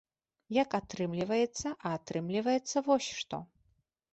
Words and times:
Як 0.61 0.69
атрымліваецца, 0.79 1.67
а 1.73 1.87
атрымліваецца 1.99 2.77
вось 2.89 3.09
што. 3.21 3.37